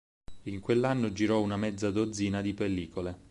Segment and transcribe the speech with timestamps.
[0.45, 3.19] In quell'anno, girò una mezza dozzina di pellicole.